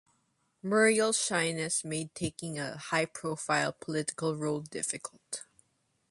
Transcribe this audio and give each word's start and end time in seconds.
Muriel's 0.63 1.23
shyness 1.23 1.85
made 1.85 2.15
taking 2.15 2.57
a 2.57 2.75
high-profile 2.75 3.73
political 3.79 4.35
role 4.35 4.61
difficult. 4.61 5.45